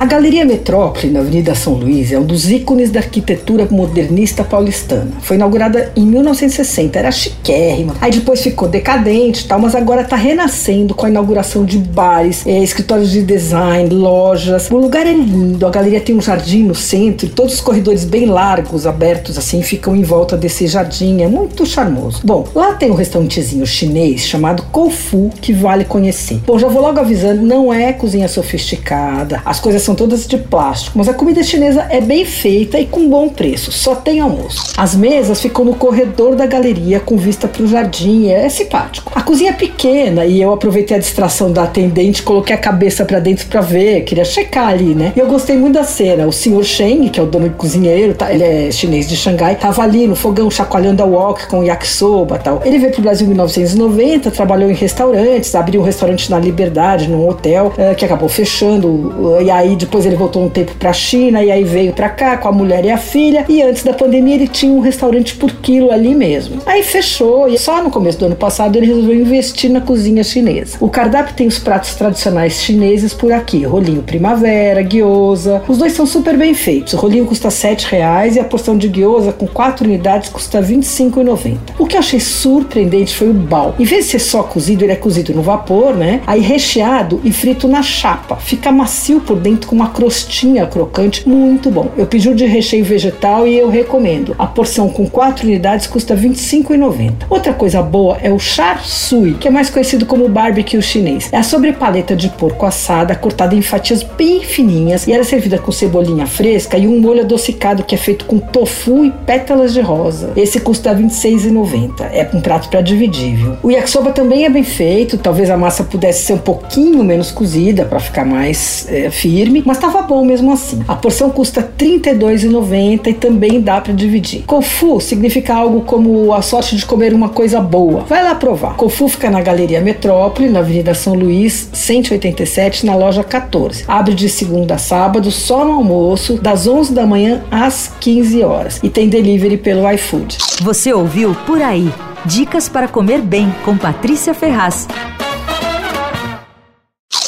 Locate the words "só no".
67.58-67.90, 135.30-135.72